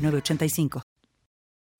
906985. 0.00 0.82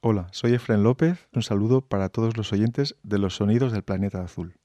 Hola, 0.03 0.29
soy 0.33 0.55
Efren 0.55 0.83
López. 0.83 1.29
Un 1.33 1.43
saludo 1.43 1.83
para 1.83 2.09
todos 2.09 2.37
los 2.37 2.53
oyentes 2.53 2.97
de 3.03 3.19
los 3.19 3.37
sonidos 3.37 3.73
del 3.73 3.83
planeta 3.83 4.23
azul. 4.23 4.60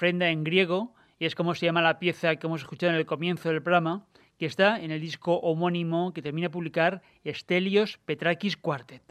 Ofrenda 0.00 0.30
en 0.30 0.44
griego, 0.44 0.94
y 1.18 1.26
es 1.26 1.34
como 1.34 1.54
se 1.54 1.66
llama 1.66 1.82
la 1.82 1.98
pieza 1.98 2.34
que 2.36 2.46
hemos 2.46 2.62
escuchado 2.62 2.90
en 2.90 2.98
el 2.98 3.04
comienzo 3.04 3.50
del 3.50 3.62
programa, 3.62 4.06
que 4.38 4.46
está 4.46 4.80
en 4.80 4.90
el 4.90 4.98
disco 4.98 5.34
homónimo 5.34 6.14
que 6.14 6.22
termina 6.22 6.46
de 6.46 6.52
publicar 6.52 7.02
Stelios 7.26 7.98
Petrakis 8.06 8.56
Quartet. 8.56 9.02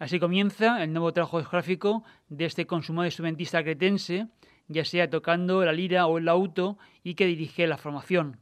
Así 0.00 0.18
comienza 0.18 0.82
el 0.82 0.92
nuevo 0.92 1.12
trabajo 1.12 1.38
discográfico 1.38 2.02
de 2.28 2.44
este 2.46 2.66
consumado 2.66 3.06
instrumentista 3.06 3.62
cretense, 3.62 4.26
ya 4.66 4.84
sea 4.84 5.08
tocando 5.08 5.64
la 5.64 5.72
lira 5.72 6.08
o 6.08 6.18
el 6.18 6.28
auto 6.28 6.76
y 7.04 7.14
que 7.14 7.26
dirige 7.26 7.68
la 7.68 7.76
formación. 7.76 8.40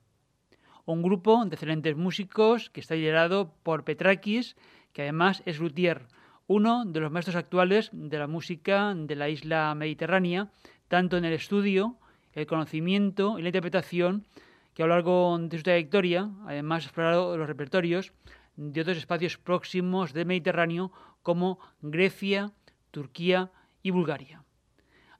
Un 0.86 1.02
grupo 1.02 1.44
de 1.44 1.54
excelentes 1.54 1.98
músicos 1.98 2.70
que 2.70 2.80
está 2.80 2.94
liderado 2.94 3.52
por 3.62 3.84
Petrakis, 3.84 4.56
que 4.94 5.02
además 5.02 5.42
es 5.44 5.58
luthier, 5.58 6.06
uno 6.46 6.84
de 6.84 7.00
los 7.00 7.10
maestros 7.10 7.36
actuales 7.36 7.90
de 7.92 8.18
la 8.18 8.26
música 8.26 8.94
de 8.94 9.16
la 9.16 9.28
isla 9.28 9.74
mediterránea, 9.74 10.50
tanto 10.88 11.16
en 11.16 11.24
el 11.24 11.32
estudio, 11.32 11.96
el 12.32 12.46
conocimiento 12.46 13.38
y 13.38 13.42
la 13.42 13.48
interpretación, 13.48 14.26
que 14.74 14.82
a 14.82 14.86
lo 14.86 14.94
largo 14.94 15.38
de 15.38 15.56
su 15.56 15.62
trayectoria 15.62 16.30
además 16.46 16.84
ha 16.84 16.88
explorado 16.88 17.36
los 17.36 17.46
repertorios 17.46 18.12
de 18.56 18.80
otros 18.80 18.96
espacios 18.96 19.38
próximos 19.38 20.12
del 20.12 20.26
Mediterráneo 20.26 20.92
como 21.22 21.58
Grecia, 21.80 22.52
Turquía 22.90 23.50
y 23.82 23.90
Bulgaria. 23.90 24.44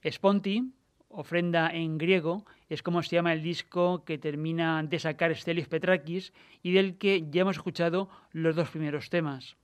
Sponti, 0.05 0.75
ofrenda 1.09 1.69
en 1.69 1.97
griego, 1.97 2.45
es 2.69 2.83
como 2.83 3.03
se 3.03 3.15
llama 3.15 3.33
el 3.33 3.43
disco 3.43 4.05
que 4.05 4.17
termina 4.17 4.81
de 4.83 4.99
sacar 4.99 5.35
Stelios 5.35 5.67
Petrakis 5.67 6.33
y 6.63 6.71
del 6.73 6.97
que 6.97 7.27
ya 7.29 7.41
hemos 7.41 7.57
escuchado 7.57 8.09
los 8.31 8.55
dos 8.55 8.69
primeros 8.69 9.09
temas. 9.09 9.57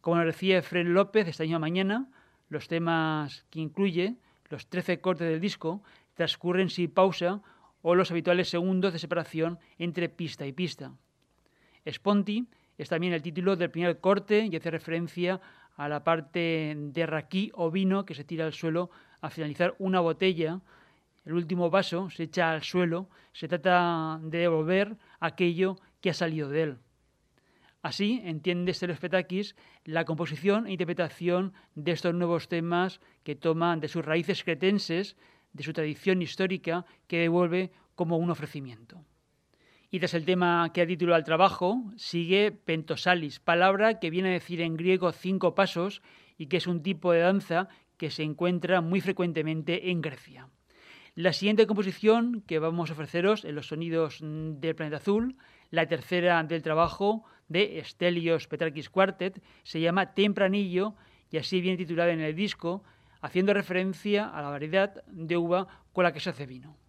Como 0.00 0.16
nos 0.16 0.26
decía 0.26 0.58
Efren 0.58 0.94
López 0.94 1.28
esta 1.28 1.44
misma 1.44 1.60
mañana, 1.60 2.10
los 2.48 2.68
temas 2.68 3.46
que 3.50 3.60
incluye, 3.60 4.16
los 4.50 4.66
13 4.66 5.00
cortes 5.00 5.28
del 5.28 5.40
disco, 5.40 5.82
transcurren 6.14 6.68
sin 6.68 6.90
pausa 6.90 7.40
o 7.80 7.94
los 7.94 8.10
habituales 8.10 8.48
segundos 8.50 8.92
de 8.92 8.98
separación 8.98 9.58
entre 9.78 10.08
pista 10.08 10.46
y 10.46 10.52
pista. 10.52 10.92
Sponti 11.88 12.46
es 12.78 12.88
también 12.88 13.12
el 13.12 13.22
título 13.22 13.56
del 13.56 13.70
primer 13.70 14.00
corte 14.00 14.48
y 14.50 14.56
hace 14.56 14.70
referencia 14.70 15.40
a 15.76 15.88
la 15.88 16.04
parte 16.04 16.74
de 16.76 17.06
raquí 17.06 17.50
o 17.54 17.70
vino 17.70 18.04
que 18.04 18.14
se 18.14 18.24
tira 18.24 18.44
al 18.44 18.52
suelo 18.52 18.90
al 19.22 19.30
finalizar 19.30 19.74
una 19.78 20.00
botella 20.00 20.60
el 21.24 21.34
último 21.34 21.70
vaso 21.70 22.10
se 22.10 22.24
echa 22.24 22.52
al 22.52 22.62
suelo, 22.62 23.08
se 23.32 23.48
trata 23.48 24.18
de 24.22 24.38
devolver 24.38 24.96
aquello 25.20 25.76
que 26.00 26.10
ha 26.10 26.14
salido 26.14 26.48
de 26.48 26.62
él. 26.62 26.78
Así 27.80 28.20
entiende 28.24 28.72
Petakis 29.00 29.56
la 29.84 30.04
composición 30.04 30.66
e 30.66 30.72
interpretación 30.72 31.52
de 31.74 31.92
estos 31.92 32.14
nuevos 32.14 32.48
temas 32.48 33.00
que 33.24 33.34
toman 33.34 33.80
de 33.80 33.88
sus 33.88 34.04
raíces 34.04 34.44
cretenses, 34.44 35.16
de 35.52 35.64
su 35.64 35.72
tradición 35.72 36.22
histórica, 36.22 36.86
que 37.08 37.18
devuelve 37.18 37.72
como 37.94 38.18
un 38.18 38.30
ofrecimiento. 38.30 39.04
Y 39.90 39.98
tras 39.98 40.14
el 40.14 40.24
tema 40.24 40.70
que 40.72 40.80
ha 40.80 40.86
título 40.86 41.14
al 41.14 41.24
trabajo, 41.24 41.82
sigue 41.96 42.50
pentosalis, 42.50 43.40
palabra 43.40 44.00
que 44.00 44.10
viene 44.10 44.30
a 44.30 44.32
decir 44.32 44.60
en 44.60 44.76
griego 44.76 45.12
cinco 45.12 45.54
pasos 45.54 46.02
y 46.38 46.46
que 46.46 46.56
es 46.56 46.66
un 46.66 46.82
tipo 46.82 47.12
de 47.12 47.20
danza 47.20 47.68
que 48.02 48.10
se 48.10 48.24
encuentra 48.24 48.80
muy 48.80 49.00
frecuentemente 49.00 49.92
en 49.92 50.00
Grecia. 50.00 50.48
La 51.14 51.32
siguiente 51.32 51.68
composición 51.68 52.42
que 52.48 52.58
vamos 52.58 52.90
a 52.90 52.94
ofreceros 52.94 53.44
en 53.44 53.54
los 53.54 53.68
sonidos 53.68 54.18
del 54.20 54.74
planeta 54.74 54.96
azul, 54.96 55.36
la 55.70 55.86
tercera 55.86 56.42
del 56.42 56.64
trabajo 56.64 57.22
de 57.46 57.80
Stelios 57.84 58.48
Petrakis 58.48 58.90
Quartet, 58.90 59.40
se 59.62 59.80
llama 59.80 60.14
Tempranillo 60.14 60.96
y 61.30 61.36
así 61.36 61.60
viene 61.60 61.76
titulada 61.76 62.10
en 62.10 62.18
el 62.18 62.34
disco, 62.34 62.82
haciendo 63.20 63.54
referencia 63.54 64.26
a 64.28 64.42
la 64.42 64.50
variedad 64.50 65.04
de 65.06 65.36
uva 65.36 65.68
con 65.92 66.02
la 66.02 66.12
que 66.12 66.18
se 66.18 66.30
hace 66.30 66.46
vino. 66.46 66.81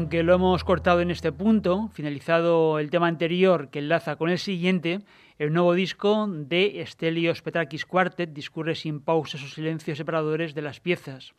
Aunque 0.00 0.22
lo 0.22 0.34
hemos 0.34 0.64
cortado 0.64 1.02
en 1.02 1.10
este 1.10 1.30
punto, 1.30 1.90
finalizado 1.92 2.78
el 2.78 2.88
tema 2.88 3.06
anterior 3.06 3.68
que 3.68 3.80
enlaza 3.80 4.16
con 4.16 4.30
el 4.30 4.38
siguiente, 4.38 5.00
el 5.38 5.52
nuevo 5.52 5.74
disco 5.74 6.26
de 6.26 6.82
Stelios 6.86 7.42
Petrakis 7.42 7.84
Quartet 7.84 8.32
discurre 8.32 8.76
sin 8.76 9.02
pausas 9.02 9.42
o 9.42 9.46
silencios 9.46 9.98
separadores 9.98 10.54
de 10.54 10.62
las 10.62 10.80
piezas. 10.80 11.34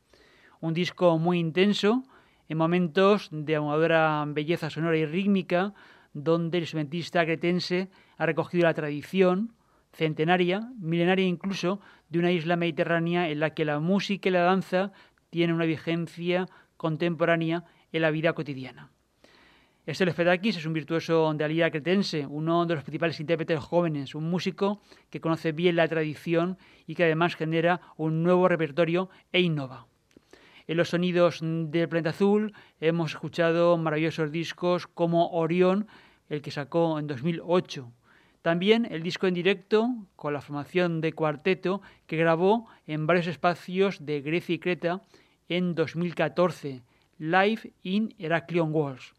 Un 0.60 0.76
disco 0.76 1.18
muy 1.18 1.40
intenso, 1.40 2.04
en 2.50 2.60
momentos 2.60 3.30
de 3.32 3.56
amadora 3.56 4.24
belleza 4.28 4.70
sonora 4.70 4.96
y 4.96 5.08
rítmica, 5.08 5.74
donde 6.14 6.60
el 6.60 6.66
instrumentista 6.66 7.26
cretense 7.26 7.90
ha 8.20 8.28
recogido 8.28 8.66
la 8.66 8.76
tradición 8.76 9.56
centenaria, 9.92 10.70
milenaria 10.80 11.26
incluso, 11.26 11.82
de 12.10 12.20
una 12.20 12.32
isla 12.32 12.58
mediterránea 12.58 13.28
en 13.28 13.40
la 13.40 13.56
que 13.56 13.66
la 13.66 13.80
música 13.80 14.30
y 14.30 14.32
la 14.32 14.44
danza 14.44 14.92
tienen 15.32 15.56
una 15.56 15.66
vigencia 15.66 16.46
contemporánea 16.78 17.64
en 17.92 18.02
la 18.02 18.12
vida 18.12 18.34
cotidiana. 18.34 18.92
Estelle 19.84 20.14
Fedakis 20.14 20.58
es 20.58 20.66
un 20.68 20.74
virtuoso 20.74 21.34
de 21.34 21.50
la 21.50 21.72
cretense, 21.72 22.28
uno 22.28 22.68
de 22.68 22.76
los 22.76 22.84
principales 22.84 23.20
intérpretes 23.20 23.60
jóvenes, 23.60 24.14
un 24.14 24.30
músico 24.30 24.80
que 25.10 25.20
conoce 25.20 25.54
bien 25.54 25.76
la 25.76 25.88
tradición 25.88 26.60
y 26.86 26.94
que 26.94 27.06
además 27.06 27.36
genera 27.36 27.82
un 27.98 28.22
nuevo 28.22 28.48
repertorio 28.48 29.10
e 29.32 29.42
innova. 29.42 29.88
En 30.68 30.78
los 30.78 30.90
sonidos 30.90 31.40
del 31.42 31.90
planeta 31.90 32.12
azul 32.12 32.54
hemos 32.80 33.14
escuchado 33.14 33.76
maravillosos 33.78 34.32
discos 34.32 34.86
como 34.86 35.32
Orión, 35.32 35.88
el 36.30 36.44
que 36.44 36.52
sacó 36.52 37.00
en 37.00 37.08
2008. 37.08 37.92
También 38.44 38.88
el 38.90 39.02
disco 39.02 39.26
en 39.26 39.34
directo 39.34 39.90
con 40.16 40.34
la 40.34 40.42
formación 40.42 41.02
de 41.02 41.14
cuarteto 41.14 41.82
que 42.06 42.18
grabó 42.18 42.68
en 42.86 43.08
varios 43.08 43.26
espacios 43.26 44.06
de 44.06 44.22
Grecia 44.22 44.56
y 44.56 44.60
Creta 44.60 45.02
en 45.50 45.74
2014 45.74 46.84
Live 47.22 47.72
in 47.84 48.16
Heraklion 48.18 48.74
Walls. 48.74 49.14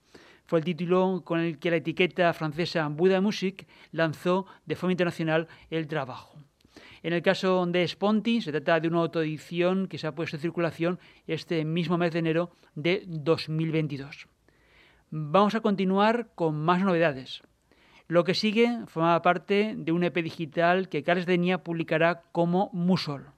Fue 0.46 0.58
el 0.58 0.64
título 0.64 1.22
con 1.24 1.38
el 1.38 1.60
que 1.60 1.70
la 1.70 1.76
etiqueta 1.76 2.32
francesa 2.32 2.88
Buddha 2.88 3.20
Music 3.20 3.68
lanzó 3.92 4.44
de 4.66 4.74
forma 4.74 4.90
internacional 4.90 5.46
el 5.70 5.86
trabajo. 5.86 6.36
En 7.04 7.12
el 7.12 7.22
caso 7.22 7.64
de 7.64 7.86
Sponti, 7.86 8.40
se 8.40 8.50
trata 8.50 8.80
de 8.80 8.88
una 8.88 8.98
autoedición 8.98 9.86
que 9.86 9.98
se 9.98 10.08
ha 10.08 10.16
puesto 10.16 10.34
en 10.34 10.42
circulación 10.42 10.98
este 11.28 11.64
mismo 11.64 11.96
mes 11.96 12.12
de 12.12 12.18
enero 12.18 12.50
de 12.74 13.04
2022. 13.06 14.26
Vamos 15.10 15.54
a 15.54 15.60
continuar 15.60 16.30
con 16.34 16.56
más 16.56 16.82
novedades. 16.82 17.42
Lo 18.08 18.24
que 18.24 18.34
sigue 18.34 18.80
forma 18.88 19.22
parte 19.22 19.74
de 19.76 19.92
un 19.92 20.02
EP 20.02 20.16
digital 20.24 20.88
que 20.88 21.04
Carles 21.04 21.26
Denia 21.26 21.62
publicará 21.62 22.24
como 22.32 22.68
Musol. 22.72 23.28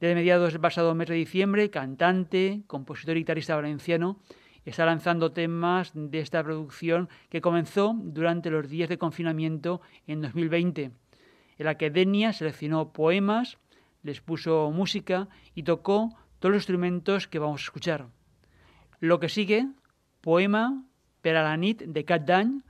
Desde 0.00 0.14
mediados 0.14 0.52
del 0.52 0.62
pasado 0.62 0.94
mes 0.94 1.08
de 1.08 1.14
diciembre, 1.14 1.68
cantante, 1.68 2.62
compositor 2.66 3.16
y 3.16 3.20
guitarrista 3.20 3.54
valenciano, 3.54 4.18
está 4.64 4.86
lanzando 4.86 5.32
temas 5.32 5.92
de 5.94 6.20
esta 6.20 6.42
producción 6.42 7.10
que 7.28 7.42
comenzó 7.42 7.94
durante 8.02 8.48
los 8.48 8.70
días 8.70 8.88
de 8.88 8.96
confinamiento 8.96 9.82
en 10.06 10.22
2020, 10.22 10.84
en 11.58 11.64
la 11.66 11.76
que 11.76 11.90
Denia 11.90 12.32
seleccionó 12.32 12.94
poemas, 12.94 13.58
les 14.02 14.22
puso 14.22 14.70
música 14.70 15.28
y 15.54 15.64
tocó 15.64 16.16
todos 16.38 16.54
los 16.54 16.62
instrumentos 16.62 17.28
que 17.28 17.38
vamos 17.38 17.60
a 17.60 17.64
escuchar. 17.64 18.06
Lo 19.00 19.20
que 19.20 19.28
sigue, 19.28 19.68
poema 20.22 20.82
para 21.20 21.42
la 21.42 21.58
nit 21.58 21.82
de 21.82 22.04
Cat 22.06 22.24
Dañ, 22.24 22.62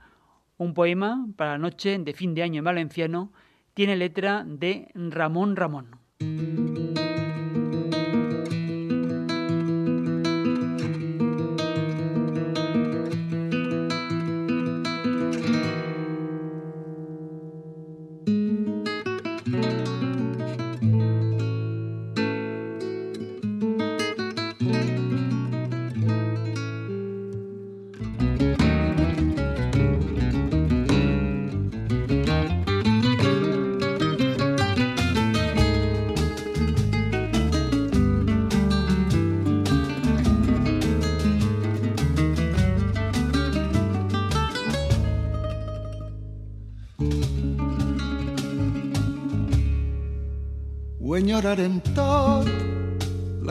un 0.57 0.73
poema 0.73 1.27
para 1.37 1.51
la 1.51 1.59
noche 1.59 1.97
de 1.97 2.13
fin 2.13 2.35
de 2.35 2.43
año 2.43 2.59
en 2.59 2.65
valenciano, 2.65 3.31
tiene 3.73 3.95
letra 3.95 4.43
de 4.45 4.91
Ramón 4.93 5.55
Ramón. 5.55 5.97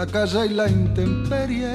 La 0.01 0.07
casa 0.07 0.47
i 0.49 0.55
la 0.57 0.65
intempèrie, 0.65 1.71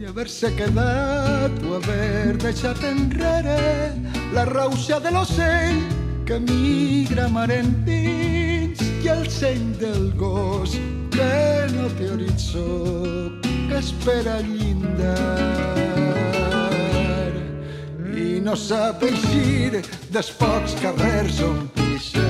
i 0.00 0.06
haver-se 0.08 0.48
quedat 0.56 1.58
o 1.68 1.74
haver 1.76 2.38
deixat 2.40 2.80
enrere 2.88 3.92
la 4.32 4.46
rauxa 4.48 4.96
de 5.04 5.12
l'ocell 5.12 5.82
que 6.24 6.38
migra 6.46 7.26
mar 7.28 7.50
endins 7.52 8.80
i 9.04 9.10
el 9.12 9.28
seny 9.28 9.66
del 9.82 10.06
gos 10.16 10.78
que 11.12 11.34
no 11.74 11.90
té 11.98 12.08
horitzó, 12.14 12.64
que 13.44 13.82
espera 13.82 14.38
llindar 14.48 15.28
i 18.16 18.40
no 18.48 18.56
sap 18.56 19.04
eixir 19.10 19.84
dels 20.08 20.32
pocs 20.40 20.80
carrers 20.80 21.44
on 21.50 21.68
pixar. 21.76 22.27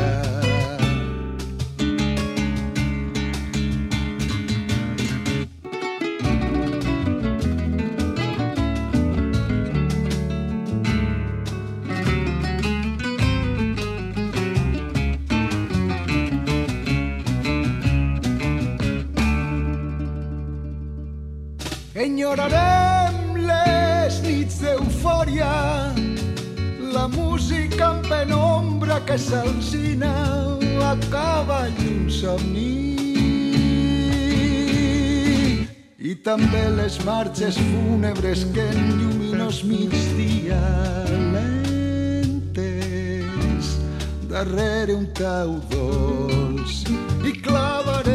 Enyorarem 22.19 23.37
les 23.47 24.17
nits 24.25 24.57
d'eufòria, 24.59 25.51
la 26.91 27.07
música 27.07 27.95
en 27.95 28.01
penombra 28.09 28.99
que 29.07 29.15
s'alcina 29.15 30.11
a 30.83 30.97
cavall 31.13 31.79
un 31.87 32.11
somni. 32.11 32.99
I 36.11 36.19
també 36.27 36.65
les 36.81 36.99
marxes 37.07 37.55
fúnebres 37.71 38.43
que 38.51 38.67
en 38.67 38.99
lluminós 38.99 39.63
migdia 39.63 40.59
lentes 41.37 42.59
darrere 44.27 44.93
un 44.99 45.07
tau 45.15 45.63
dolç 45.71 46.83
i 47.23 47.31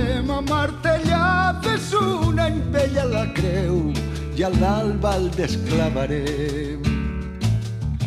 clavarem 0.03 0.29
a 0.29 0.41
martellades 0.41 1.93
una 1.93 2.47
empella 2.47 3.05
la 3.05 3.25
creu 3.33 3.93
i 4.35 4.43
a 4.43 4.49
l'alba 4.49 5.15
el 5.15 5.29
desclavarem. 5.31 6.81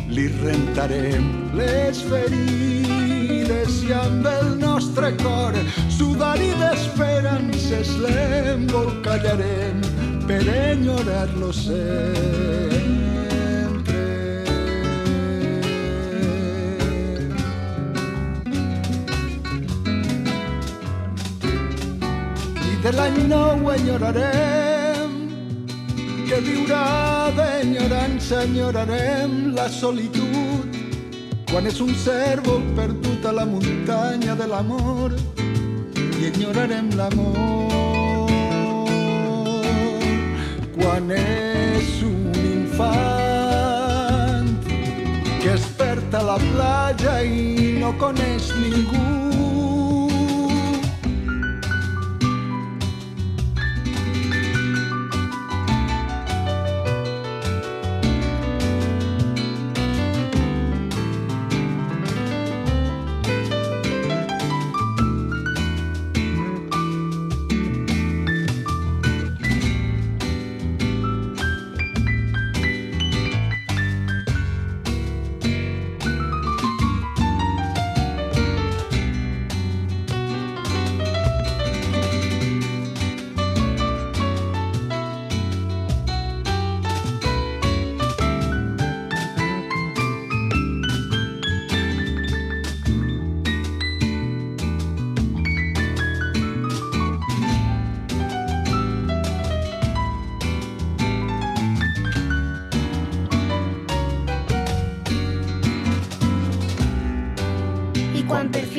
Li 0.09 0.27
rentarem 0.41 1.51
les 1.57 2.01
ferides 2.09 3.81
i 3.87 3.93
amb 3.93 4.25
el 4.25 4.53
nostre 4.59 5.11
cor 5.23 5.57
sudari 5.89 6.51
d'esperances 6.59 7.97
l'embolcallarem 8.03 9.81
per 10.27 10.43
enyorar-lo 10.47 11.51
sempre. 11.53 13.06
De 22.87 22.93
l'any 22.95 23.17
nou 23.27 23.67
enyorarem 23.73 25.11
que 26.27 26.37
viurà 26.45 27.31
d'enyorança 27.35 28.43
enyorarem 28.45 29.31
la 29.57 29.67
solitud. 29.67 30.77
Quan 31.51 31.67
és 31.67 31.81
un 31.83 31.91
cèrvol 32.05 32.63
perdut 32.79 33.25
a 33.27 33.33
la 33.39 33.45
muntanya 33.51 34.35
de 34.39 34.47
l'amor 34.53 35.11
i 36.15 36.31
enyorarem 36.31 36.87
l'amor. 36.95 38.31
Quan 40.79 41.11
és 41.19 41.91
un 42.07 42.31
infant 42.55 43.67
que 45.43 45.51
es 45.59 45.65
perd 45.75 46.15
a 46.15 46.23
la 46.31 46.39
platja 46.49 47.19
i 47.23 47.79
no 47.83 47.91
coneix 47.99 48.53
ningú 48.63 49.26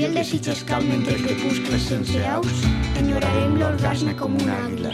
el 0.08 0.14
desig 0.14 0.46
es 0.48 0.62
calm 0.64 0.90
entre 0.90 1.14
crepuscles 1.20 1.82
sense 1.90 2.20
aus, 2.32 2.61
enyorarem 2.96 3.56
l'orgasme 3.61 4.14
com 4.16 4.37
una 4.40 4.54
àguila. 4.64 4.92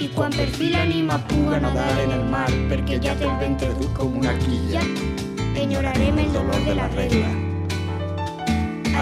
I 0.00 0.08
quan 0.14 0.32
per 0.34 0.46
fi 0.56 0.70
l'ànima 0.72 1.18
puga 1.28 1.60
nadar 1.62 1.92
en 2.04 2.14
el 2.16 2.24
mar 2.32 2.48
perquè 2.70 2.98
ja 3.04 3.14
té 3.20 3.28
el 3.28 3.36
ventre 3.42 3.68
dur 3.78 3.90
com 3.98 4.16
una 4.18 4.32
quilla, 4.40 4.82
enyorarem 5.54 6.18
el 6.24 6.32
dolor 6.34 6.64
de 6.66 6.76
la 6.78 6.88
regla. 6.96 7.30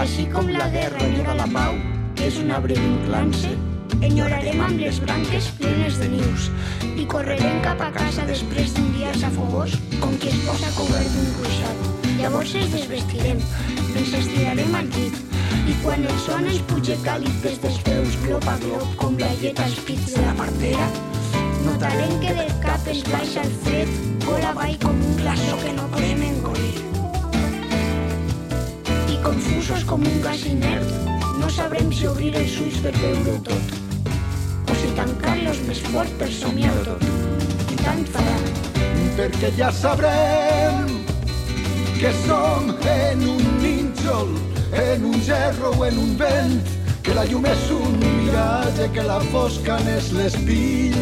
Així 0.03 0.27
com 0.33 0.51
la 0.53 0.69
guerra 0.75 1.05
enyora 1.07 1.37
la 1.39 1.47
pau, 1.55 1.79
que 2.15 2.27
és 2.29 2.41
un 2.43 2.51
arbre 2.55 2.77
vinclant-se, 2.77 3.55
enyorarem 4.01 4.61
amb 4.65 4.83
les 4.83 4.99
branques 5.05 5.53
plenes 5.59 5.97
de 6.01 6.11
nius 6.17 6.51
i 6.95 7.07
correrem 7.07 7.63
cap 7.65 7.81
a 7.81 7.89
casa 7.95 8.27
després 8.29 8.75
d'un 8.75 8.91
dia 8.97 9.15
safogós 9.23 9.79
com 9.99 10.13
qui 10.19 10.33
es 10.33 10.43
posa 10.45 10.75
cobert 10.77 11.17
d'un 11.17 11.33
ruixat. 11.39 11.98
Llavors 12.19 12.51
ens 12.59 12.73
desvestirem, 12.73 13.37
ens 13.95 14.09
estirarem 14.17 14.73
al 14.75 14.87
llit 14.91 15.15
i 15.71 15.75
quan 15.79 16.03
el 16.03 16.17
son 16.25 16.47
ens 16.51 16.59
puja 16.67 16.97
càlid 17.05 17.37
des 17.45 17.55
dels 17.63 17.77
peus 17.85 18.17
glop 18.25 18.47
a 18.51 18.55
glop 18.63 18.97
com 18.99 19.15
la 19.21 19.29
llet 19.39 19.61
als 19.63 19.77
pits 19.87 20.17
de 20.17 20.25
la 20.25 20.33
partera, 20.35 20.87
notarem 21.63 22.17
que 22.19 22.35
del 22.41 22.51
cap 22.65 22.91
ens 22.91 23.05
baixa 23.07 23.45
el 23.45 23.55
fred, 23.63 23.95
vol 24.25 24.49
avall 24.51 24.75
com 24.83 24.99
un 25.07 25.15
glaçó 25.21 25.61
que 25.63 25.73
no 25.79 25.87
podem 25.95 26.25
engolir. 26.27 26.75
I 29.15 29.17
confusos 29.23 29.87
com 29.87 30.03
un 30.11 30.21
gas 30.25 30.43
inert, 30.51 30.91
no 31.39 31.47
sabrem 31.55 31.93
si 31.95 32.11
obrir 32.11 32.33
els 32.35 32.59
ulls 32.65 32.83
per 32.83 32.95
veure-ho 32.99 33.39
tot 33.47 33.75
o 34.69 34.79
si 34.83 34.91
tancar-los 34.99 35.63
més 35.71 35.83
fort 35.87 36.19
per 36.19 36.31
somiar-ho 36.35 36.83
tot. 36.91 37.11
I 37.71 37.83
tant 37.85 38.07
farà. 38.11 38.39
Perquè 39.15 39.55
ja 39.55 39.71
sabrem 39.75 40.98
que 41.99 42.13
som 42.25 42.63
en 42.87 43.27
un 43.27 43.43
nínxol, 43.61 44.29
en 44.71 45.03
un 45.03 45.21
gerro 45.21 45.71
o 45.77 45.85
en 45.85 45.97
un 45.99 46.17
vent, 46.17 46.63
que 47.03 47.13
la 47.13 47.25
llum 47.25 47.45
és 47.45 47.71
un 47.75 47.99
miratge, 47.99 48.87
que 48.95 49.03
la 49.03 49.19
fosca 49.33 49.79
n'és 49.83 50.11
l'espill, 50.15 50.95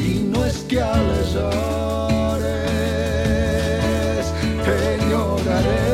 i 0.00 0.24
no 0.32 0.46
és 0.48 0.64
que 0.70 0.80
aleshores 0.80 1.84
enyorarem 4.64 5.84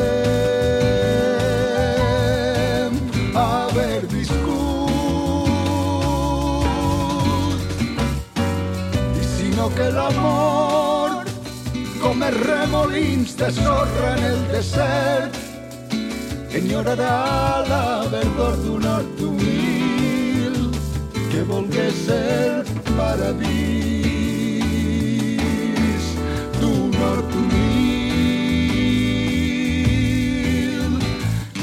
viscut. 4.07 4.71
I 9.19 9.21
remolins 12.31 13.35
de 13.37 13.51
sorra 13.51 14.17
en 14.17 14.23
el 14.23 14.47
desert. 14.51 15.35
Enyorarà 16.51 17.63
la 17.69 18.07
verdor 18.11 18.55
d'un 18.63 18.85
hort 18.85 19.21
humil 19.21 20.71
que 21.31 21.41
volgués 21.47 21.95
ser 22.05 22.65
paradís 22.97 23.71
d'un 26.59 26.91
hort 27.07 27.31
humil 27.39 27.71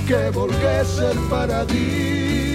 que 0.08 0.22
volgués 0.40 0.88
ser 0.96 1.16
paradís 1.28 2.47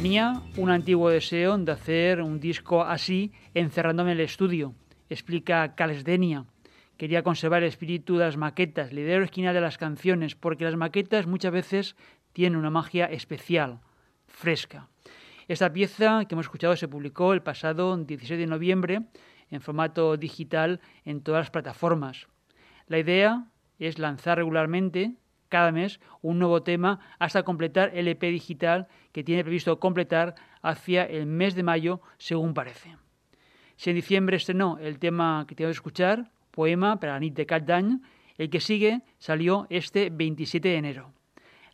Tenía 0.00 0.40
un 0.56 0.70
antiguo 0.70 1.10
deseo 1.10 1.58
de 1.58 1.72
hacer 1.72 2.22
un 2.22 2.40
disco 2.40 2.82
así 2.82 3.32
encerrándome 3.52 4.12
en 4.12 4.18
el 4.18 4.24
estudio, 4.24 4.74
explica 5.10 5.74
Calesdenia. 5.74 6.46
Quería 6.96 7.22
conservar 7.22 7.62
el 7.62 7.68
espíritu 7.68 8.16
de 8.16 8.24
las 8.24 8.38
maquetas, 8.38 8.94
la 8.94 9.00
idea 9.00 9.18
original 9.18 9.52
de 9.52 9.60
las 9.60 9.76
canciones, 9.76 10.36
porque 10.36 10.64
las 10.64 10.74
maquetas 10.74 11.26
muchas 11.26 11.52
veces 11.52 11.96
tienen 12.32 12.58
una 12.58 12.70
magia 12.70 13.04
especial, 13.04 13.80
fresca. 14.26 14.88
Esta 15.48 15.70
pieza 15.70 16.24
que 16.24 16.34
hemos 16.34 16.46
escuchado 16.46 16.76
se 16.76 16.88
publicó 16.88 17.34
el 17.34 17.42
pasado 17.42 17.94
16 17.94 18.40
de 18.40 18.46
noviembre 18.46 19.02
en 19.50 19.60
formato 19.60 20.16
digital 20.16 20.80
en 21.04 21.20
todas 21.20 21.40
las 21.40 21.50
plataformas. 21.50 22.26
La 22.86 22.98
idea 22.98 23.48
es 23.78 23.98
lanzar 23.98 24.38
regularmente 24.38 25.12
cada 25.50 25.72
mes 25.72 26.00
un 26.22 26.38
nuevo 26.38 26.62
tema 26.62 27.00
hasta 27.18 27.42
completar 27.42 27.90
el 27.92 28.08
EP 28.08 28.22
digital 28.22 28.88
que 29.12 29.24
tiene 29.24 29.42
previsto 29.42 29.78
completar 29.80 30.34
hacia 30.62 31.04
el 31.04 31.26
mes 31.26 31.54
de 31.54 31.62
mayo, 31.62 32.00
según 32.18 32.54
parece. 32.54 32.96
Si 33.76 33.90
en 33.90 33.96
diciembre 33.96 34.36
estrenó 34.36 34.78
el 34.78 34.98
tema 34.98 35.44
que 35.48 35.54
tengo 35.54 35.68
que 35.68 35.72
escuchar, 35.72 36.30
Poema 36.50 36.98
para 36.98 37.18
nit 37.18 37.34
de 37.34 37.46
Cat 37.46 37.64
d'any, 37.64 38.02
el 38.36 38.50
que 38.50 38.60
sigue 38.60 39.02
salió 39.18 39.66
este 39.70 40.10
27 40.10 40.68
de 40.68 40.76
enero. 40.76 41.12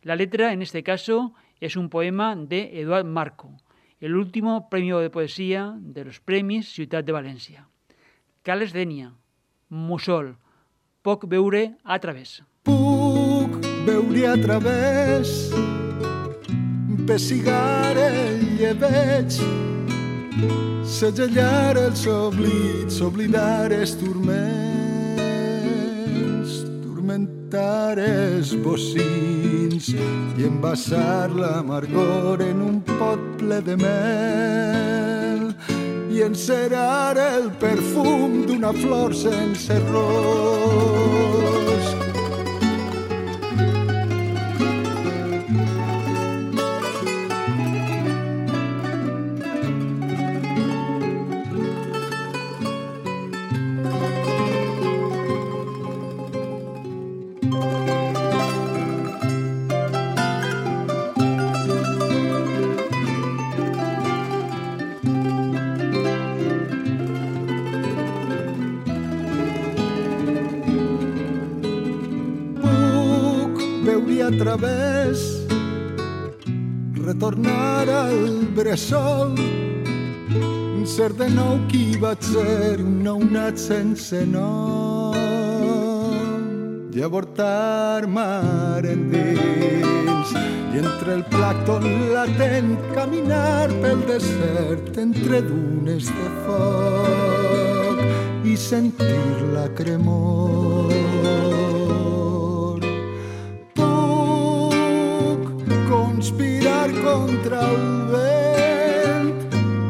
La 0.03 0.15
letra, 0.15 0.53
en 0.53 0.61
este 0.61 0.83
caso, 0.83 1.33
es 1.59 1.75
un 1.75 1.89
poema 1.89 2.35
de 2.35 2.79
Eduard 2.79 3.05
Marco, 3.05 3.51
el 3.99 4.15
último 4.15 4.69
premio 4.69 4.99
de 4.99 5.09
poesía 5.09 5.75
de 5.79 6.05
los 6.05 6.19
Premis 6.19 6.69
Ciutat 6.69 7.05
de 7.05 7.13
València. 7.13 7.67
Cales 8.43 8.71
Denia, 8.71 9.11
Mussol, 9.69 10.37
poc 11.01 11.25
veure 11.27 11.75
a 11.83 11.99
través. 11.99 12.43
Puc 12.63 13.57
veure 13.87 14.27
a 14.27 14.37
través 14.39 15.51
pessigar 17.07 17.95
el 17.95 18.41
lleveig 18.59 19.31
segellar 20.97 21.77
els 21.79 22.01
oblits 22.11 22.97
oblidar 23.05 23.71
els 23.71 23.93
turments 24.01 24.97
turmentar 26.83 27.95
els 28.03 28.51
bocins 28.65 29.87
i 29.95 30.43
envasar 30.49 31.29
l'amargor 31.31 32.43
en 32.43 32.57
un 32.71 32.81
pot 32.97 33.23
ple 33.39 33.59
de 33.69 33.75
mel 33.85 35.41
i 36.11 36.17
encerar 36.27 37.15
el 37.29 37.45
perfum 37.63 38.43
d'una 38.49 38.71
flor 38.83 39.15
sense 39.15 39.79
rosc 39.87 41.27
veure 73.87 74.23
a 74.23 74.31
través 74.37 75.19
retornar 77.05 77.89
al 77.89 78.45
bressol. 78.55 79.35
Ser 80.87 81.11
de 81.19 81.27
nou 81.27 81.57
qui 81.67 81.97
vaig 81.99 82.23
ser 82.23 82.79
un 82.79 83.03
nounat 83.03 83.59
sense 83.59 84.21
nom. 84.31 85.11
I 86.95 87.03
avortar 87.03 88.07
mar 88.07 88.87
endins. 88.87 90.31
I 90.71 90.79
entre 90.83 91.17
el 91.17 91.23
plàcton 91.31 91.83
latent 92.15 92.77
caminar 92.95 93.67
pel 93.83 93.99
desert 94.07 94.95
entre 95.03 95.43
dunes 95.47 96.07
de 96.07 96.27
foc 96.47 97.99
i 98.47 98.55
sentir 98.55 99.51
la 99.51 99.67
cremor 99.75 101.86
contra 107.07 107.59
el 107.71 107.85
vent 108.13 109.39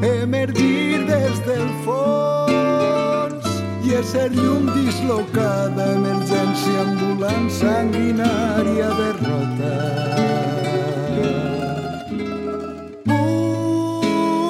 emergir 0.10 1.06
des 1.10 1.36
del 1.48 1.70
fons 1.86 3.44
i 3.88 3.90
ésser 4.00 4.30
llum 4.36 4.64
dislocada 4.76 5.84
emergència 5.96 6.78
ambulant 6.84 7.48
sanguinària 7.60 8.90
derrota. 9.02 9.74
Puc 13.10 14.42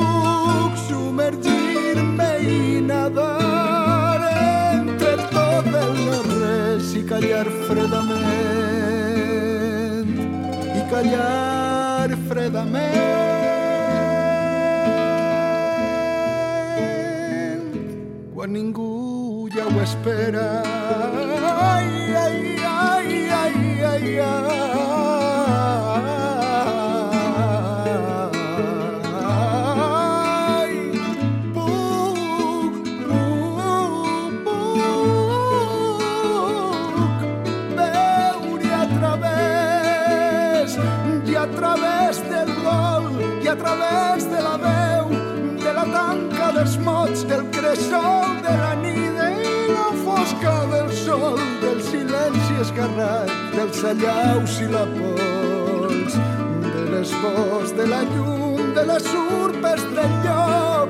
submergir-me 0.88 2.32
i 2.56 2.60
nadar 2.92 4.20
entre 4.38 5.14
el 5.16 5.22
callar 7.12 7.48
fredament 7.68 8.18
i 10.76 10.82
callar 10.92 11.57
fredament 12.48 12.88
quan 18.34 18.50
ningú 18.56 19.50
ja 19.52 19.66
ho 19.68 19.82
espera 19.84 20.48
ai, 21.68 21.90
ai, 22.24 22.40
ai, 22.64 23.12
ai, 23.42 23.58
ai, 23.92 24.20
ai. 24.20 24.57
Silenci 52.88 52.88
esgarrat 52.88 53.30
dels 53.56 53.84
allaus 53.84 54.60
i 54.62 54.68
la 54.72 54.86
pols 54.96 56.14
de 56.64 56.84
les 56.92 57.12
pors 57.22 57.72
de 57.78 57.86
la 57.88 58.02
llum 58.04 58.74
de 58.76 58.84
les 58.92 59.06
urpes 59.14 59.82
del 59.96 60.14
llop 60.24 60.87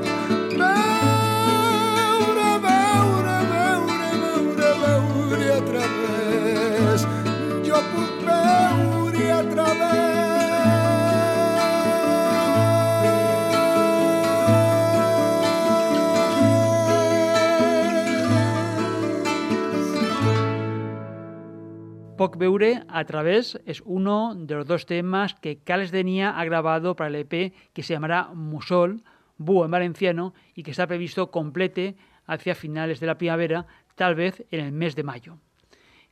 Poc 22.28 22.36
Beure 22.36 22.84
a 22.90 23.06
través 23.06 23.58
es 23.66 23.82
uno 23.86 24.36
de 24.36 24.56
los 24.56 24.68
dos 24.68 24.86
temas 24.86 25.34
que 25.34 25.60
Cales 25.60 25.92
Denia 25.92 26.38
ha 26.38 26.44
grabado 26.44 26.94
para 26.94 27.08
el 27.08 27.16
EP 27.16 27.54
que 27.72 27.84
se 27.84 27.94
llamará 27.94 28.28
Musol, 28.34 29.02
Búho 29.38 29.64
en 29.64 29.72
valenciano, 29.72 30.34
y 30.54 30.64
que 30.64 30.72
está 30.72 30.88
previsto 30.88 31.32
complete 31.32 31.96
hacia 32.26 32.54
finales 32.54 33.00
de 33.00 33.08
la 33.08 33.18
primavera, 33.18 33.66
tal 33.96 34.16
vez 34.16 34.46
en 34.52 34.60
el 34.60 34.74
mes 34.74 34.98
de 34.98 35.04
mayo. 35.04 35.38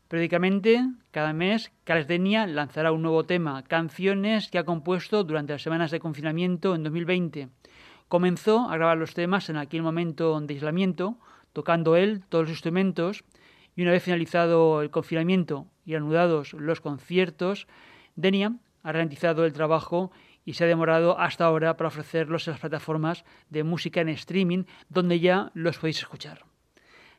Periódicamente, 0.07 0.87
cada 1.11 1.33
mes, 1.33 1.73
Cales 1.83 2.07
Denia 2.07 2.47
lanzará 2.47 2.93
un 2.93 3.01
nuevo 3.01 3.25
tema, 3.25 3.63
canciones 3.63 4.47
que 4.49 4.57
ha 4.57 4.63
compuesto 4.63 5.25
durante 5.25 5.51
las 5.51 5.63
semanas 5.63 5.91
de 5.91 5.99
confinamiento 5.99 6.75
en 6.75 6.83
2020. 6.83 7.49
Comenzó 8.07 8.69
a 8.69 8.77
grabar 8.77 8.97
los 8.97 9.13
temas 9.13 9.49
en 9.49 9.57
aquel 9.57 9.81
momento 9.81 10.39
de 10.39 10.53
aislamiento, 10.53 11.17
tocando 11.51 11.97
él 11.97 12.23
todos 12.29 12.43
los 12.43 12.51
instrumentos, 12.51 13.25
y 13.75 13.81
una 13.81 13.91
vez 13.91 14.03
finalizado 14.03 14.81
el 14.81 14.89
confinamiento 14.89 15.67
y 15.85 15.95
anudados 15.95 16.53
los 16.53 16.81
conciertos, 16.81 17.67
Denia 18.15 18.55
ha 18.83 18.91
ralentizado 18.91 19.45
el 19.45 19.53
trabajo 19.53 20.11
y 20.45 20.53
se 20.53 20.63
ha 20.63 20.67
demorado 20.67 21.19
hasta 21.19 21.45
ahora 21.45 21.75
para 21.75 21.87
ofrecerlos 21.87 22.47
en 22.47 22.51
las 22.51 22.61
plataformas 22.61 23.25
de 23.49 23.63
música 23.63 24.01
en 24.01 24.09
streaming, 24.09 24.63
donde 24.89 25.19
ya 25.19 25.51
los 25.53 25.77
podéis 25.79 25.99
escuchar. 25.99 26.45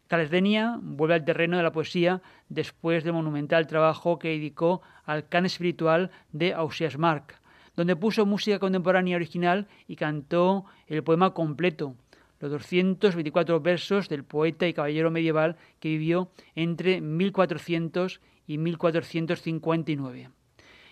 Denia 0.08 0.78
vuelve 0.80 1.14
al 1.14 1.24
terreno 1.24 1.56
de 1.56 1.64
la 1.64 1.72
poesía 1.72 2.22
después 2.48 3.02
del 3.02 3.12
monumental 3.12 3.66
trabajo 3.66 4.18
que 4.18 4.28
dedicó 4.28 4.82
al 5.04 5.28
can 5.28 5.46
espiritual 5.46 6.12
de 6.30 6.54
Ausias 6.54 6.96
Marc, 6.96 7.40
donde 7.74 7.96
puso 7.96 8.24
música 8.24 8.60
contemporánea 8.60 9.16
original 9.16 9.66
y 9.88 9.96
cantó 9.96 10.64
el 10.86 11.02
poema 11.02 11.34
completo, 11.34 11.96
los 12.40 12.51
224 12.51 13.61
versos 13.61 14.09
del 14.09 14.25
poeta 14.25 14.66
y 14.66 14.75
caballero 14.75 15.11
medieval 15.11 15.57
que 15.81 15.88
vivió 15.88 16.31
entre 16.55 17.01
1400 17.01 18.20
y 18.46 18.59
1459. 18.59 20.31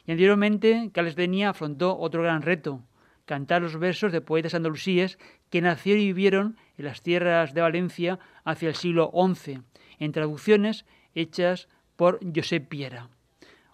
Y 0.07 0.11
anteriormente, 0.11 0.91
Cales 0.93 1.17
Denia 1.17 1.51
afrontó 1.51 1.99
otro 1.99 2.23
gran 2.23 2.43
reto, 2.43 2.83
cantar 3.25 3.63
los 3.63 3.79
versos 3.79 4.13
de 4.13 4.21
poetas 4.21 4.55
andalusíes 4.55 5.19
que 5.51 5.63
nacieron 5.63 6.03
y 6.03 6.07
vivieron 6.07 6.57
en 6.77 6.85
las 6.85 7.01
tierras 7.01 7.55
de 7.55 7.63
Valencia 7.63 8.19
hacia 8.45 8.69
el 8.69 8.75
siglo 8.75 9.11
XI, 9.15 9.63
en 9.99 10.13
traducciones 10.13 10.85
hechas 11.15 11.69
por 11.97 12.21
Josep 12.35 12.69
Piera. 12.69 13.09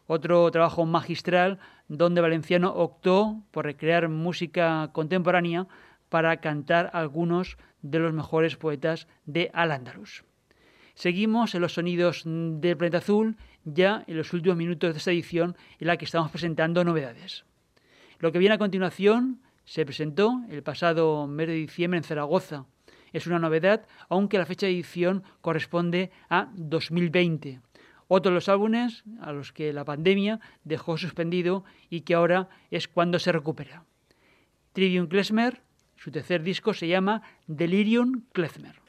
Otro 0.06 0.50
trabajo 0.50 0.86
magistral 0.86 1.58
donde 1.88 2.20
Valenciano 2.20 2.72
optó 2.72 3.42
por 3.50 3.64
recrear 3.64 4.08
música 4.08 4.90
contemporánea 4.92 5.66
para 6.10 6.36
cantar 6.40 6.90
algunos 6.92 7.56
de 7.80 7.98
los 7.98 8.12
mejores 8.12 8.56
poetas 8.56 9.08
de 9.24 9.50
Al-Ándalus. 9.54 10.24
Seguimos 10.94 11.54
en 11.54 11.62
los 11.62 11.72
sonidos 11.74 12.24
del 12.26 12.76
planeta 12.76 12.98
azul, 12.98 13.36
ya 13.64 14.04
en 14.06 14.18
los 14.18 14.34
últimos 14.34 14.58
minutos 14.58 14.92
de 14.92 14.98
esta 14.98 15.12
edición 15.12 15.56
en 15.78 15.86
la 15.86 15.96
que 15.96 16.04
estamos 16.04 16.30
presentando 16.30 16.84
novedades. 16.84 17.44
Lo 18.18 18.32
que 18.32 18.38
viene 18.38 18.56
a 18.56 18.58
continuación 18.58 19.40
se 19.64 19.86
presentó 19.86 20.42
el 20.50 20.62
pasado 20.62 21.26
mes 21.26 21.46
de 21.46 21.54
diciembre 21.54 21.96
en 21.96 22.04
Zaragoza. 22.04 22.66
Es 23.12 23.26
una 23.26 23.38
novedad, 23.38 23.86
aunque 24.08 24.36
la 24.36 24.44
fecha 24.44 24.66
de 24.66 24.72
edición 24.72 25.22
corresponde 25.40 26.10
a 26.28 26.50
2020. 26.54 27.60
Otro 28.08 28.30
de 28.30 28.34
los 28.34 28.48
álbumes 28.48 29.04
a 29.20 29.32
los 29.32 29.52
que 29.52 29.72
la 29.72 29.84
pandemia 29.84 30.40
dejó 30.64 30.98
suspendido 30.98 31.64
y 31.88 32.00
que 32.00 32.14
ahora 32.14 32.48
es 32.70 32.88
cuando 32.88 33.18
se 33.18 33.32
recupera. 33.32 33.84
Trivium 34.72 35.06
Klezmer, 35.06 35.62
su 36.02 36.10
tercer 36.10 36.42
disco 36.42 36.72
se 36.72 36.88
llama 36.88 37.22
Delirium 37.46 38.24
Klezmer. 38.32 38.80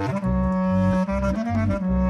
Thank 0.00 0.24
you. 1.82 2.09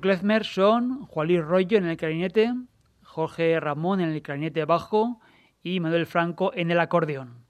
Klezmer 0.00 0.44
son 0.44 1.04
Juan 1.06 1.28
Luis 1.28 1.44
Rollo 1.44 1.78
en 1.78 1.86
el 1.86 1.96
clarinete, 1.96 2.52
Jorge 3.02 3.58
Ramón 3.60 4.00
en 4.00 4.10
el 4.10 4.22
clarinete 4.22 4.64
bajo 4.64 5.20
y 5.62 5.80
Manuel 5.80 6.06
Franco 6.06 6.52
en 6.54 6.70
el 6.70 6.80
acordeón. 6.80 7.44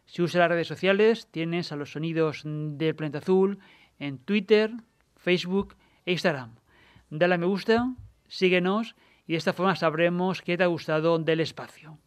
Si 0.06 0.22
usas 0.22 0.40
las 0.40 0.48
redes 0.48 0.68
sociales, 0.68 1.28
tienes 1.30 1.74
a 1.74 1.76
los 1.76 1.92
sonidos 1.92 2.44
del 2.46 2.96
planeta 2.96 3.18
azul 3.18 3.60
en 4.00 4.18
Twitter, 4.18 4.72
Facebook 5.18 5.76
e 6.06 6.14
Instagram. 6.14 6.56
Dale 7.10 7.36
a 7.36 7.38
me 7.38 7.48
gusta 7.48 7.94
síguenos 8.28 8.96
y 9.26 9.34
de 9.34 9.38
esta 9.38 9.54
forma 9.54 9.76
sabremos 9.76 10.42
qué 10.42 10.58
te 10.58 10.64
ha 10.64 10.68
gustado 10.68 11.20
del 11.20 11.40
espacio. 11.40 11.98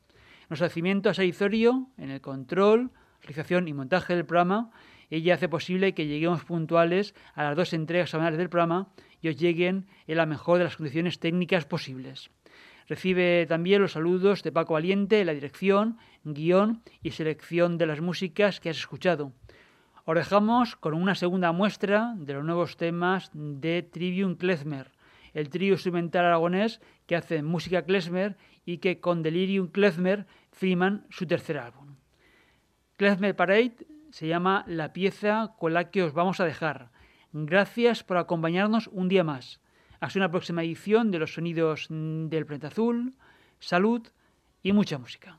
Nuestro 0.49 0.65
agradecimiento 0.65 1.11
a 1.11 1.15
Saizorio 1.15 1.89
en 1.97 2.11
el 2.11 2.21
control, 2.21 2.91
realización 3.21 3.69
y 3.69 3.73
montaje 3.73 4.17
del 4.17 4.27
programa. 4.27 4.71
Ella 5.11 5.35
hace 5.35 5.49
posible 5.49 5.95
que 5.95 6.07
lleguemos 6.07 6.45
puntuales 6.45 7.15
a 7.35 7.45
las 7.45 7.57
dos 7.57 7.73
entregas 7.73 8.11
semanales 8.11 8.39
del 8.39 8.49
programa 8.49 8.89
y 9.21 9.29
os 9.29 9.37
lleguen 9.37 9.87
en 10.07 10.17
la 10.17 10.27
mejor 10.27 10.59
de 10.59 10.65
las 10.65 10.77
condiciones 10.77 11.21
técnicas 11.21 11.67
posibles. 11.67 12.31
Recibe 12.89 13.47
también 13.47 13.83
los 13.83 13.93
saludos 13.93 14.43
de 14.43 14.51
Paco 14.51 14.73
Valiente 14.73 15.21
en 15.21 15.27
la 15.27 15.35
dirección, 15.35 15.99
guion 16.25 16.83
y 17.03 17.13
selección 17.13 17.79
de 17.79 17.87
las 17.87 18.01
músicas 18.01 18.59
que 18.59 18.71
has 18.71 18.79
escuchado. 18.79 19.33
Os 20.05 20.77
con 20.77 20.95
una 20.95 21.15
segunda 21.15 21.53
muestra 21.53 22.15
de 22.17 22.35
los 22.35 22.45
nuevos 22.45 22.77
temas 22.77 23.31
de 23.33 23.85
Trivium 23.85 24.35
Klezmer 24.35 24.91
el 25.35 25.51
trío 25.51 25.75
instrumental 25.75 26.25
aragonés 26.25 26.81
que 27.07 27.17
hace 27.17 27.43
música 27.43 27.83
klezmer 27.83 28.37
y 28.65 28.79
que 28.79 29.01
con 29.01 29.23
Delirium 29.23 29.69
Klezmer 29.69 30.27
firman 30.53 31.07
su 31.11 31.27
tercer 31.27 31.59
álbum. 31.59 31.97
Klezmer 32.97 33.35
Parade 33.35 33.87
se 34.11 34.27
llama 34.27 34.65
la 34.67 34.93
pieza 34.93 35.55
con 35.59 35.73
la 35.75 35.91
que 35.91 36.03
os 36.03 36.13
vamos 36.13 36.41
a 36.41 36.45
dejar. 36.45 36.91
Gracias 37.33 38.03
por 38.03 38.17
acompañarnos 38.17 38.89
un 38.89 39.09
día 39.09 39.25
más. 39.25 39.61
Hasta 40.01 40.19
una 40.19 40.31
próxima 40.31 40.63
edición 40.63 41.11
de 41.11 41.19
los 41.19 41.35
sonidos 41.35 41.87
del 41.89 42.47
planeta 42.47 42.69
azul. 42.69 43.15
Salud 43.59 44.07
y 44.63 44.73
mucha 44.73 44.99
música. 44.99 45.39